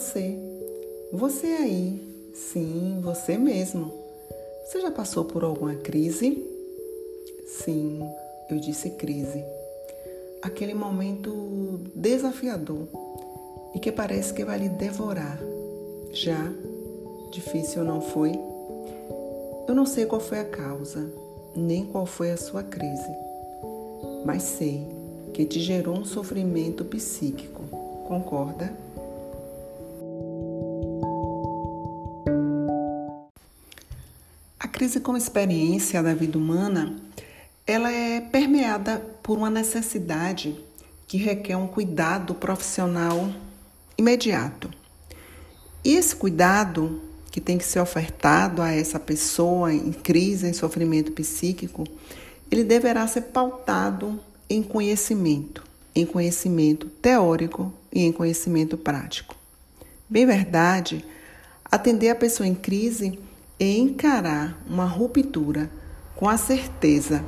você. 0.00 0.34
Você 1.12 1.46
aí, 1.46 2.32
sim, 2.32 3.00
você 3.02 3.36
mesmo. 3.36 3.92
Você 4.64 4.80
já 4.80 4.90
passou 4.90 5.26
por 5.26 5.44
alguma 5.44 5.74
crise? 5.74 6.42
Sim, 7.46 8.00
eu 8.48 8.58
disse 8.58 8.90
crise. 8.90 9.44
Aquele 10.40 10.72
momento 10.72 11.80
desafiador 11.94 12.88
e 13.74 13.78
que 13.78 13.92
parece 13.92 14.32
que 14.32 14.42
vai 14.42 14.58
lhe 14.58 14.70
devorar. 14.70 15.38
Já 16.12 16.50
difícil 17.30 17.84
não 17.84 18.00
foi? 18.00 18.32
Eu 19.68 19.74
não 19.74 19.84
sei 19.84 20.06
qual 20.06 20.20
foi 20.20 20.40
a 20.40 20.44
causa, 20.44 21.12
nem 21.54 21.84
qual 21.84 22.06
foi 22.06 22.30
a 22.30 22.38
sua 22.38 22.62
crise, 22.62 23.14
mas 24.24 24.42
sei 24.44 24.82
que 25.34 25.44
te 25.44 25.60
gerou 25.60 25.94
um 25.94 26.04
sofrimento 26.06 26.86
psíquico. 26.86 27.62
Concorda? 28.08 28.72
Crise 34.80 34.98
como 34.98 35.18
experiência 35.18 36.02
da 36.02 36.14
vida 36.14 36.38
humana, 36.38 36.96
ela 37.66 37.92
é 37.92 38.18
permeada 38.18 38.96
por 39.22 39.36
uma 39.36 39.50
necessidade 39.50 40.58
que 41.06 41.18
requer 41.18 41.54
um 41.54 41.66
cuidado 41.66 42.34
profissional 42.34 43.30
imediato. 43.98 44.70
E 45.84 45.94
esse 45.94 46.16
cuidado 46.16 46.98
que 47.30 47.42
tem 47.42 47.58
que 47.58 47.64
ser 47.66 47.78
ofertado 47.78 48.62
a 48.62 48.72
essa 48.72 48.98
pessoa 48.98 49.70
em 49.70 49.92
crise, 49.92 50.46
em 50.46 50.54
sofrimento 50.54 51.12
psíquico, 51.12 51.86
ele 52.50 52.64
deverá 52.64 53.06
ser 53.06 53.24
pautado 53.24 54.18
em 54.48 54.62
conhecimento, 54.62 55.62
em 55.94 56.06
conhecimento 56.06 56.86
teórico 56.86 57.70
e 57.92 58.00
em 58.00 58.12
conhecimento 58.12 58.78
prático. 58.78 59.36
Bem 60.08 60.24
verdade, 60.24 61.04
atender 61.66 62.08
a 62.08 62.14
pessoa 62.14 62.46
em 62.46 62.54
crise 62.54 63.18
é 63.60 63.76
encarar 63.76 64.58
uma 64.66 64.86
ruptura 64.86 65.70
com 66.16 66.28
a 66.28 66.36
certeza, 66.36 67.22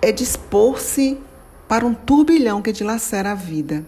é 0.00 0.12
dispor-se 0.12 1.18
para 1.66 1.84
um 1.84 1.94
turbilhão 1.94 2.62
que 2.62 2.72
dilacera 2.72 3.32
a 3.32 3.34
vida. 3.34 3.84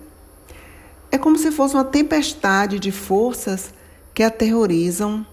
É 1.13 1.19
como 1.19 1.39
se 1.39 1.53
fosse 1.53 1.75
uma 1.75 1.85
tempestade 1.85 2.79
de 2.79 2.91
forças 2.91 3.73
que 4.15 4.23
aterrorizam 4.23 5.27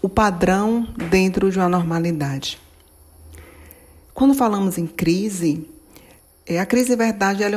o 0.00 0.08
padrão 0.08 0.88
dentro 1.10 1.50
de 1.50 1.58
uma 1.58 1.68
normalidade. 1.68 2.60
Quando 4.14 4.34
falamos 4.34 4.78
em 4.78 4.86
crise, 4.86 5.68
é, 6.46 6.58
a 6.58 6.66
crise, 6.66 6.90
de 6.90 6.96
verdade, 6.96 7.42
é 7.42 7.50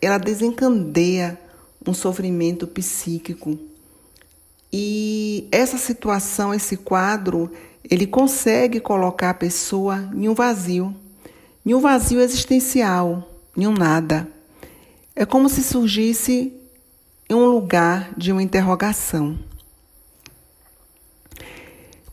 ela 0.00 0.18
desencandeia 0.18 1.38
um 1.86 1.92
sofrimento 1.92 2.66
psíquico. 2.66 3.58
E 4.72 5.48
essa 5.50 5.78
situação, 5.78 6.52
esse 6.52 6.76
quadro, 6.76 7.50
ele 7.90 8.06
consegue 8.06 8.80
colocar 8.80 9.30
a 9.30 9.34
pessoa 9.34 10.10
em 10.14 10.28
um 10.28 10.34
vazio, 10.34 10.94
em 11.64 11.74
um 11.74 11.80
vazio 11.80 12.20
existencial, 12.20 13.30
em 13.56 13.66
um 13.66 13.72
nada. 13.72 14.28
É 15.16 15.24
como 15.24 15.48
se 15.48 15.62
surgisse 15.62 16.52
em 17.28 17.34
um 17.34 17.46
lugar 17.46 18.10
de 18.16 18.30
uma 18.30 18.42
interrogação. 18.42 19.38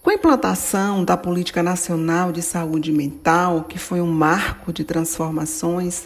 Com 0.01 0.11
a 0.11 0.13
implantação 0.13 1.03
da 1.03 1.17
Política 1.17 1.63
Nacional 1.63 2.31
de 2.31 2.41
Saúde 2.41 2.91
Mental, 2.91 3.63
que 3.63 3.79
foi 3.79 3.99
um 3.99 4.11
marco 4.11 4.71
de 4.71 4.83
transformações, 4.83 6.03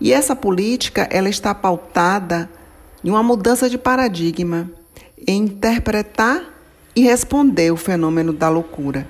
e 0.00 0.12
essa 0.12 0.36
política 0.36 1.08
ela 1.10 1.28
está 1.28 1.54
pautada 1.54 2.50
em 3.02 3.10
uma 3.10 3.22
mudança 3.22 3.68
de 3.70 3.78
paradigma, 3.78 4.70
interpretar 5.26 6.44
e 6.94 7.02
responder 7.02 7.72
o 7.72 7.76
fenômeno 7.76 8.32
da 8.32 8.48
loucura. 8.48 9.06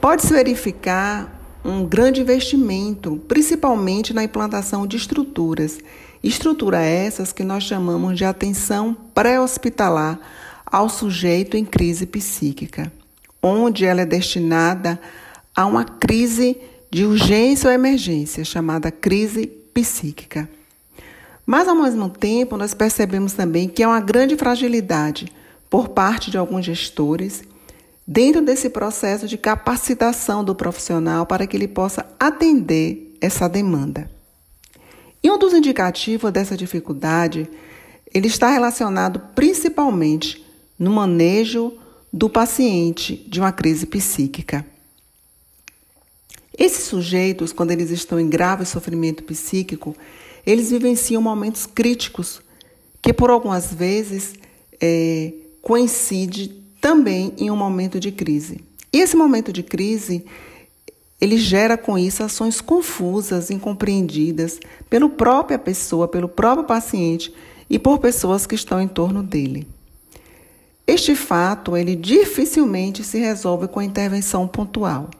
Pode-se 0.00 0.32
verificar 0.32 1.40
um 1.64 1.84
grande 1.84 2.20
investimento, 2.20 3.16
principalmente 3.28 4.14
na 4.14 4.24
implantação 4.24 4.86
de 4.86 4.96
estruturas, 4.96 5.78
estrutura 6.22 6.80
essas 6.80 7.32
que 7.32 7.44
nós 7.44 7.64
chamamos 7.64 8.16
de 8.16 8.24
atenção 8.24 8.96
pré-hospitalar 9.12 10.18
ao 10.64 10.88
sujeito 10.88 11.56
em 11.56 11.64
crise 11.64 12.06
psíquica 12.06 12.92
onde 13.42 13.84
ela 13.84 14.02
é 14.02 14.06
destinada 14.06 15.00
a 15.54 15.66
uma 15.66 15.84
crise 15.84 16.56
de 16.90 17.04
urgência 17.04 17.68
ou 17.68 17.74
emergência, 17.74 18.44
chamada 18.44 18.90
crise 18.90 19.46
psíquica. 19.46 20.48
Mas, 21.50 21.66
ao 21.66 21.74
mesmo 21.74 22.10
tempo, 22.10 22.58
nós 22.58 22.74
percebemos 22.74 23.32
também 23.32 23.70
que 23.70 23.82
é 23.82 23.86
uma 23.86 24.00
grande 24.00 24.36
fragilidade 24.36 25.32
por 25.70 25.88
parte 25.88 26.30
de 26.30 26.36
alguns 26.36 26.66
gestores 26.66 27.42
dentro 28.06 28.42
desse 28.42 28.68
processo 28.68 29.26
de 29.26 29.38
capacitação 29.38 30.44
do 30.44 30.54
profissional 30.54 31.24
para 31.24 31.46
que 31.46 31.56
ele 31.56 31.66
possa 31.66 32.04
atender 32.20 33.16
essa 33.18 33.48
demanda. 33.48 34.10
E 35.22 35.30
um 35.30 35.38
dos 35.38 35.54
indicativos 35.54 36.30
dessa 36.30 36.54
dificuldade, 36.54 37.48
ele 38.12 38.26
está 38.26 38.50
relacionado 38.50 39.18
principalmente 39.34 40.44
no 40.78 40.90
manejo 40.90 41.72
do 42.12 42.28
paciente 42.28 43.26
de 43.26 43.40
uma 43.40 43.52
crise 43.52 43.86
psíquica. 43.86 44.66
Esses 46.58 46.84
sujeitos, 46.84 47.52
quando 47.52 47.70
eles 47.70 47.90
estão 47.90 48.18
em 48.18 48.28
grave 48.28 48.66
sofrimento 48.66 49.22
psíquico, 49.22 49.94
eles 50.44 50.70
vivenciam 50.70 51.22
momentos 51.22 51.66
críticos 51.66 52.42
que, 53.00 53.12
por 53.12 53.30
algumas 53.30 53.72
vezes, 53.72 54.34
é, 54.80 55.32
coincide 55.62 56.48
também 56.80 57.32
em 57.38 57.50
um 57.50 57.56
momento 57.56 58.00
de 58.00 58.10
crise. 58.10 58.60
E 58.92 58.98
esse 58.98 59.14
momento 59.16 59.52
de 59.52 59.62
crise, 59.62 60.24
ele 61.20 61.36
gera 61.36 61.76
com 61.76 61.96
isso 61.96 62.22
ações 62.24 62.60
confusas, 62.60 63.50
incompreendidas 63.50 64.58
pela 64.90 65.08
própria 65.08 65.58
pessoa, 65.58 66.08
pelo 66.08 66.28
próprio 66.28 66.66
paciente 66.66 67.32
e 67.70 67.78
por 67.78 67.98
pessoas 67.98 68.46
que 68.46 68.54
estão 68.54 68.80
em 68.80 68.88
torno 68.88 69.22
dele. 69.22 69.66
Este 70.86 71.14
fato 71.14 71.76
ele 71.76 71.94
dificilmente 71.94 73.04
se 73.04 73.18
resolve 73.18 73.68
com 73.68 73.82
intervenção 73.82 74.48
pontual, 74.48 75.10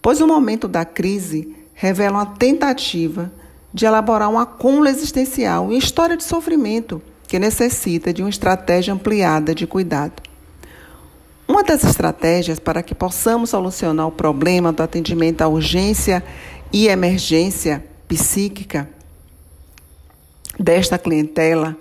pois 0.00 0.20
o 0.20 0.26
momento 0.26 0.68
da 0.68 0.84
crise 0.84 1.56
revela 1.74 2.18
uma 2.18 2.26
tentativa 2.26 3.30
de 3.72 3.86
elaborar 3.86 4.28
um 4.28 4.38
acúmulo 4.38 4.88
existencial 4.88 5.72
e 5.72 5.78
história 5.78 6.16
de 6.16 6.24
sofrimento 6.24 7.02
que 7.26 7.38
necessita 7.38 8.12
de 8.12 8.22
uma 8.22 8.30
estratégia 8.30 8.92
ampliada 8.92 9.54
de 9.54 9.66
cuidado. 9.66 10.22
Uma 11.46 11.62
das 11.62 11.84
estratégias 11.84 12.58
para 12.58 12.82
que 12.82 12.94
possamos 12.94 13.50
solucionar 13.50 14.06
o 14.06 14.12
problema 14.12 14.72
do 14.72 14.82
atendimento 14.82 15.42
à 15.42 15.48
urgência 15.48 16.24
e 16.72 16.88
emergência 16.88 17.84
psíquica 18.06 18.88
desta 20.58 20.98
clientela, 20.98 21.76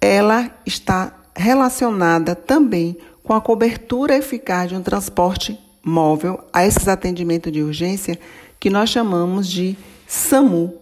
ela 0.00 0.50
está 0.64 1.14
relacionada 1.34 2.34
também 2.34 2.96
com 3.22 3.34
a 3.34 3.40
cobertura 3.40 4.16
eficaz 4.16 4.68
de 4.70 4.76
um 4.76 4.82
transporte 4.82 5.58
móvel 5.82 6.44
a 6.52 6.66
esses 6.66 6.88
atendimentos 6.88 7.52
de 7.52 7.62
urgência 7.62 8.18
que 8.58 8.70
nós 8.70 8.90
chamamos 8.90 9.48
de 9.48 9.76
SAMU, 10.06 10.74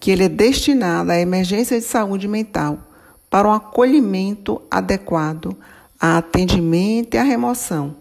que 0.00 0.10
ele 0.10 0.24
é 0.24 0.28
destinado 0.28 1.12
à 1.12 1.18
emergência 1.18 1.78
de 1.78 1.84
saúde 1.84 2.26
mental 2.26 2.78
para 3.30 3.48
um 3.48 3.52
acolhimento 3.52 4.60
adequado 4.70 5.56
a 6.00 6.18
atendimento 6.18 7.14
e 7.14 7.18
a 7.18 7.22
remoção 7.22 7.96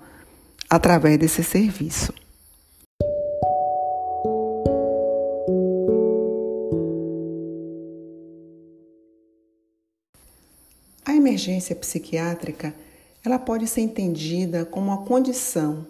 através 0.69 1.17
desse 1.17 1.43
serviço. 1.43 2.13
A 11.05 11.13
emergência 11.15 11.75
psiquiátrica, 11.75 12.73
ela 13.23 13.37
pode 13.37 13.67
ser 13.67 13.81
entendida 13.81 14.65
como 14.65 14.87
uma 14.87 15.05
condição 15.05 15.85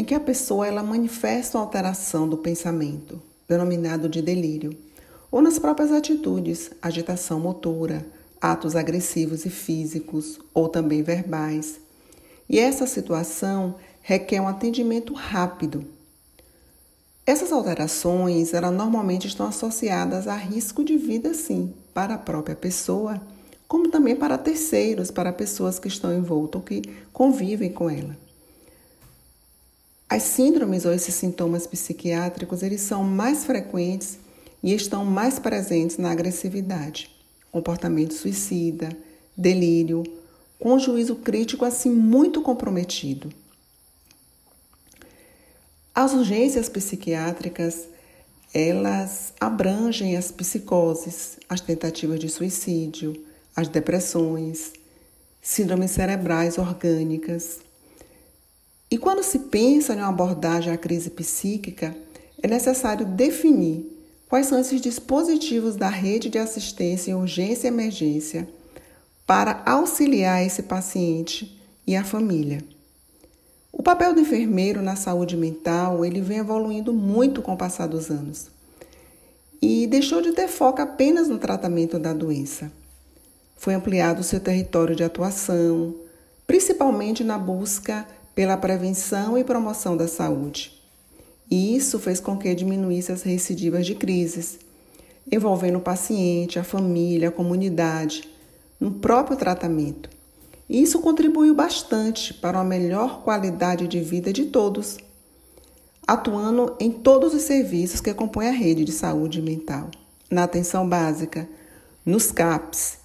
em 0.00 0.04
que 0.04 0.14
a 0.14 0.20
pessoa 0.20 0.66
ela 0.66 0.82
manifesta 0.82 1.58
uma 1.58 1.64
alteração 1.64 2.26
do 2.26 2.38
pensamento, 2.38 3.20
denominado 3.46 4.08
de 4.08 4.22
delírio, 4.22 4.74
ou 5.30 5.42
nas 5.42 5.58
próprias 5.58 5.92
atitudes, 5.92 6.70
agitação 6.80 7.38
motora, 7.38 8.06
atos 8.40 8.74
agressivos 8.74 9.44
e 9.44 9.50
físicos, 9.50 10.40
ou 10.54 10.70
também 10.70 11.02
verbais. 11.02 11.78
E 12.48 12.58
essa 12.58 12.86
situação 12.86 13.74
requer 14.00 14.40
um 14.40 14.48
atendimento 14.48 15.12
rápido. 15.12 15.84
Essas 17.26 17.52
alterações, 17.52 18.54
elas 18.54 18.72
normalmente 18.72 19.26
estão 19.26 19.46
associadas 19.46 20.26
a 20.26 20.34
risco 20.34 20.82
de 20.82 20.96
vida, 20.96 21.34
sim, 21.34 21.74
para 21.92 22.14
a 22.14 22.18
própria 22.18 22.56
pessoa 22.56 23.20
como 23.68 23.90
também 23.90 24.16
para 24.16 24.38
terceiros, 24.38 25.10
para 25.10 25.30
pessoas 25.30 25.78
que 25.78 25.88
estão 25.88 26.12
envoltas 26.12 26.60
ou 26.60 26.66
que 26.66 26.82
convivem 27.12 27.70
com 27.70 27.90
ela. 27.90 28.29
As 30.10 30.24
síndromes 30.24 30.84
ou 30.84 30.92
esses 30.92 31.14
sintomas 31.14 31.68
psiquiátricos, 31.68 32.64
eles 32.64 32.80
são 32.80 33.04
mais 33.04 33.44
frequentes 33.44 34.18
e 34.60 34.74
estão 34.74 35.04
mais 35.04 35.38
presentes 35.38 35.98
na 35.98 36.10
agressividade, 36.10 37.08
comportamento 37.52 38.12
suicida, 38.12 38.88
delírio, 39.36 40.02
com 40.58 40.76
juízo 40.80 41.14
crítico 41.14 41.64
assim 41.64 41.90
muito 41.90 42.42
comprometido. 42.42 43.32
As 45.94 46.12
urgências 46.12 46.68
psiquiátricas, 46.68 47.86
elas 48.52 49.32
abrangem 49.38 50.16
as 50.16 50.32
psicoses, 50.32 51.38
as 51.48 51.60
tentativas 51.60 52.18
de 52.18 52.28
suicídio, 52.28 53.14
as 53.54 53.68
depressões, 53.68 54.72
síndromes 55.40 55.92
cerebrais 55.92 56.58
orgânicas. 56.58 57.60
E 58.90 58.98
quando 58.98 59.22
se 59.22 59.38
pensa 59.38 59.94
em 59.94 59.98
uma 59.98 60.08
abordagem 60.08 60.72
à 60.72 60.76
crise 60.76 61.10
psíquica, 61.10 61.96
é 62.42 62.48
necessário 62.48 63.06
definir 63.06 63.86
quais 64.28 64.46
são 64.46 64.58
esses 64.58 64.80
dispositivos 64.80 65.76
da 65.76 65.88
rede 65.88 66.28
de 66.28 66.38
assistência 66.38 67.12
em 67.12 67.14
urgência 67.14 67.68
e 67.68 67.70
emergência 67.70 68.48
para 69.26 69.62
auxiliar 69.64 70.44
esse 70.44 70.64
paciente 70.64 71.56
e 71.86 71.94
a 71.94 72.02
família. 72.02 72.64
O 73.72 73.82
papel 73.82 74.12
do 74.12 74.20
enfermeiro 74.20 74.82
na 74.82 74.96
saúde 74.96 75.36
mental, 75.36 76.04
ele 76.04 76.20
vem 76.20 76.38
evoluindo 76.38 76.92
muito 76.92 77.40
com 77.40 77.54
o 77.54 77.56
passar 77.56 77.86
dos 77.86 78.10
anos. 78.10 78.50
E 79.62 79.86
deixou 79.86 80.20
de 80.20 80.32
ter 80.32 80.48
foco 80.48 80.82
apenas 80.82 81.28
no 81.28 81.38
tratamento 81.38 81.98
da 81.98 82.12
doença. 82.12 82.72
Foi 83.56 83.74
ampliado 83.74 84.20
o 84.20 84.24
seu 84.24 84.40
território 84.40 84.96
de 84.96 85.04
atuação, 85.04 85.94
principalmente 86.46 87.22
na 87.22 87.38
busca 87.38 88.06
pela 88.34 88.56
prevenção 88.56 89.36
e 89.36 89.44
promoção 89.44 89.96
da 89.96 90.08
saúde. 90.08 90.80
E 91.50 91.76
isso 91.76 91.98
fez 91.98 92.20
com 92.20 92.36
que 92.36 92.54
diminuísse 92.54 93.10
as 93.10 93.22
recidivas 93.22 93.84
de 93.84 93.94
crises, 93.94 94.58
envolvendo 95.30 95.78
o 95.78 95.82
paciente, 95.82 96.58
a 96.58 96.64
família, 96.64 97.28
a 97.28 97.32
comunidade, 97.32 98.28
no 98.78 98.92
próprio 98.92 99.36
tratamento. 99.36 100.08
E 100.68 100.80
isso 100.80 101.00
contribuiu 101.00 101.54
bastante 101.54 102.32
para 102.32 102.58
uma 102.58 102.64
melhor 102.64 103.22
qualidade 103.22 103.88
de 103.88 104.00
vida 104.00 104.32
de 104.32 104.46
todos, 104.46 104.98
atuando 106.06 106.76
em 106.78 106.90
todos 106.92 107.34
os 107.34 107.42
serviços 107.42 108.00
que 108.00 108.14
compõem 108.14 108.48
a 108.48 108.52
rede 108.52 108.84
de 108.84 108.92
saúde 108.92 109.42
mental, 109.42 109.90
na 110.30 110.44
atenção 110.44 110.88
básica, 110.88 111.48
nos 112.06 112.30
CAPs, 112.30 112.98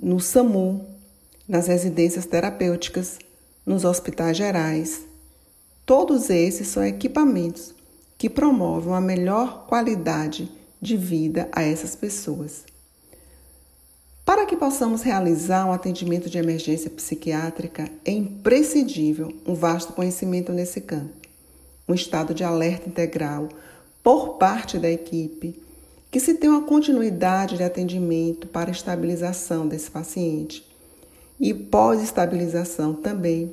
no 0.00 0.20
SAMU, 0.20 0.86
nas 1.48 1.66
residências 1.66 2.26
terapêuticas, 2.26 3.18
nos 3.66 3.84
hospitais 3.84 4.36
gerais. 4.36 5.04
Todos 5.84 6.30
esses 6.30 6.68
são 6.68 6.84
equipamentos 6.84 7.74
que 8.16 8.30
promovem 8.30 8.90
uma 8.90 9.00
melhor 9.00 9.66
qualidade 9.66 10.48
de 10.80 10.96
vida 10.96 11.48
a 11.52 11.62
essas 11.62 11.96
pessoas. 11.96 12.64
Para 14.24 14.46
que 14.46 14.56
possamos 14.56 15.02
realizar 15.02 15.66
um 15.66 15.72
atendimento 15.72 16.30
de 16.30 16.38
emergência 16.38 16.90
psiquiátrica, 16.90 17.90
é 18.04 18.10
imprescindível 18.10 19.32
um 19.46 19.54
vasto 19.54 19.92
conhecimento 19.92 20.52
nesse 20.52 20.80
campo, 20.80 21.14
um 21.88 21.94
estado 21.94 22.34
de 22.34 22.42
alerta 22.42 22.88
integral 22.88 23.48
por 24.02 24.36
parte 24.38 24.78
da 24.78 24.90
equipe, 24.90 25.60
que 26.10 26.18
se 26.18 26.34
tenha 26.34 26.52
uma 26.52 26.62
continuidade 26.62 27.56
de 27.56 27.62
atendimento 27.62 28.46
para 28.48 28.70
a 28.70 28.72
estabilização 28.72 29.68
desse 29.68 29.90
paciente 29.90 30.64
e 31.38 31.52
pós-estabilização 31.52 32.94
também. 32.94 33.52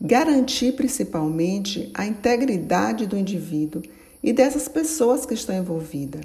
Garantir 0.00 0.72
principalmente 0.72 1.90
a 1.94 2.06
integridade 2.06 3.06
do 3.06 3.16
indivíduo 3.16 3.82
e 4.22 4.32
dessas 4.32 4.68
pessoas 4.68 5.24
que 5.24 5.34
estão 5.34 5.56
envolvidas 5.56 6.22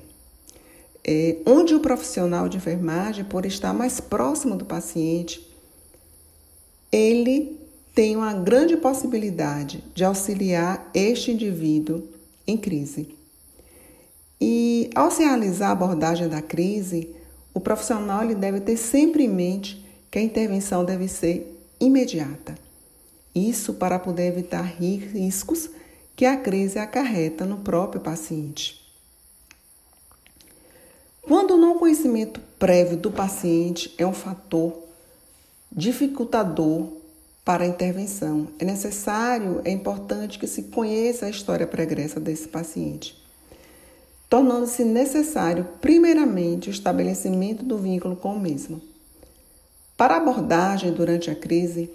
é, 1.07 1.38
onde 1.45 1.74
o 1.74 1.79
profissional 1.79 2.50
de 2.50 2.57
enfermagem, 2.57 3.24
por 3.24 3.45
estar 3.45 3.74
mais 3.74 4.01
próximo 4.01 4.57
do 4.57 4.65
paciente, 4.65 5.47
ele 6.91 7.57
tem 7.95 8.18
uma 8.18 8.33
grande 8.33 8.75
possibilidade 8.75 9.81
de 9.95 10.03
auxiliar 10.03 10.91
este 10.94 11.31
indivíduo 11.31 12.03
em 12.45 12.57
crise. 12.57 13.15
E 14.39 14.89
ao 14.94 15.09
se 15.09 15.24
realizar 15.24 15.69
a 15.69 15.71
abordagem 15.71 16.27
da 16.27 16.41
crise, 16.41 17.09
o 17.53 17.59
profissional 17.59 18.24
ele 18.24 18.35
deve 18.35 18.59
ter 18.59 18.75
sempre 18.75 19.24
em 19.24 19.29
mente 19.29 19.87
que 20.09 20.19
a 20.19 20.21
intervenção 20.21 20.86
deve 20.86 21.07
ser 21.07 21.57
imediata. 21.80 22.56
Isso 23.36 23.74
para 23.74 24.00
poder 24.00 24.27
evitar 24.27 24.63
riscos 24.63 25.69
que 26.15 26.25
a 26.25 26.36
crise 26.36 26.80
acarreta 26.80 27.45
no 27.45 27.57
próprio 27.57 28.01
paciente. 28.01 28.81
Quando 31.21 31.56
o 31.56 31.57
não 31.57 31.77
conhecimento 31.77 32.39
prévio 32.57 32.98
do 32.98 33.12
paciente 33.12 33.94
é 33.98 34.07
um 34.07 34.13
fator 34.13 34.74
dificultador 35.71 36.88
para 37.44 37.63
a 37.63 37.68
intervenção, 37.68 38.48
é 38.57 38.65
necessário, 38.65 39.62
é 39.63 39.71
importante 39.71 40.39
que 40.39 40.48
se 40.48 40.63
conheça 40.63 41.25
a 41.25 41.30
história 41.30 41.68
pregressa 41.68 42.19
desse 42.19 42.48
paciente, 42.48 43.15
tornando-se 44.30 44.83
necessário, 44.83 45.68
primeiramente, 45.80 46.69
o 46.69 46.71
estabelecimento 46.71 47.63
do 47.63 47.77
vínculo 47.77 48.15
com 48.15 48.33
o 48.33 48.39
mesmo. 48.39 48.81
Para 49.97 50.13
a 50.13 50.17
abordagem 50.17 50.94
durante 50.94 51.31
a 51.31 51.35
crise, 51.35 51.89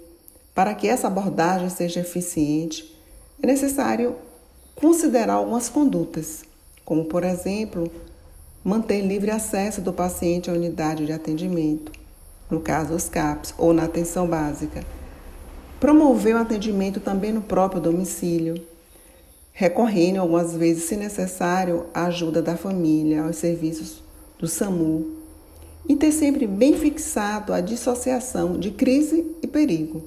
para 0.53 0.75
que 0.75 0.89
essa 0.89 1.07
abordagem 1.07 1.69
seja 1.69 2.01
eficiente, 2.01 2.93
é 3.41 3.47
necessário 3.47 4.17
considerar 4.75 5.35
algumas 5.35 5.69
condutas, 5.69 6.43
como, 6.83 7.05
por 7.05 7.23
exemplo, 7.23 7.89
manter 8.61 8.99
livre 8.99 9.31
acesso 9.31 9.79
do 9.79 9.93
paciente 9.93 10.49
à 10.49 10.53
unidade 10.53 11.05
de 11.05 11.13
atendimento, 11.13 11.93
no 12.51 12.59
caso 12.59 12.93
os 12.93 13.07
CAPs, 13.07 13.53
ou 13.57 13.73
na 13.73 13.85
atenção 13.85 14.27
básica. 14.27 14.83
Promover 15.79 16.35
o 16.35 16.39
atendimento 16.39 16.99
também 16.99 17.31
no 17.31 17.41
próprio 17.41 17.79
domicílio, 17.79 18.61
recorrendo 19.53 20.19
algumas 20.19 20.53
vezes, 20.53 20.83
se 20.83 20.97
necessário, 20.97 21.85
à 21.93 22.07
ajuda 22.07 22.41
da 22.41 22.57
família, 22.57 23.23
aos 23.23 23.37
serviços 23.37 24.03
do 24.37 24.45
SAMU, 24.45 25.22
e 25.87 25.95
ter 25.95 26.11
sempre 26.11 26.47
bem 26.47 26.77
fixado 26.77 27.53
a 27.53 27.61
dissociação 27.61 28.59
de 28.59 28.71
crise 28.71 29.35
e 29.41 29.47
perigo. 29.47 30.03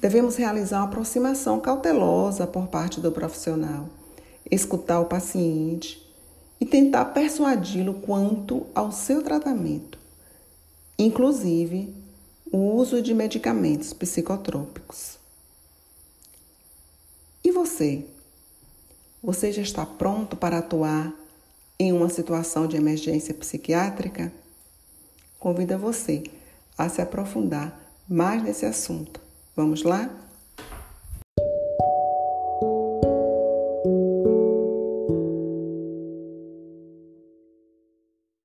Devemos 0.00 0.36
realizar 0.36 0.78
uma 0.78 0.86
aproximação 0.86 1.60
cautelosa 1.60 2.46
por 2.46 2.68
parte 2.68 3.00
do 3.00 3.12
profissional, 3.12 3.88
escutar 4.50 5.00
o 5.00 5.06
paciente, 5.06 6.06
e 6.60 6.64
tentar 6.64 7.06
persuadi-lo 7.06 7.94
quanto 7.94 8.66
ao 8.74 8.90
seu 8.90 9.22
tratamento, 9.22 9.98
inclusive 10.98 11.94
o 12.50 12.74
uso 12.74 13.02
de 13.02 13.12
medicamentos 13.12 13.92
psicotrópicos. 13.92 15.18
E 17.44 17.50
você? 17.50 18.04
Você 19.22 19.52
já 19.52 19.62
está 19.62 19.84
pronto 19.84 20.36
para 20.36 20.58
atuar 20.58 21.12
em 21.78 21.92
uma 21.92 22.08
situação 22.08 22.66
de 22.66 22.76
emergência 22.76 23.34
psiquiátrica? 23.34 24.32
Convido 25.46 25.78
você 25.78 26.24
a 26.76 26.88
se 26.88 27.00
aprofundar 27.00 27.72
mais 28.08 28.42
nesse 28.42 28.66
assunto. 28.66 29.20
Vamos 29.54 29.84
lá? 29.84 30.10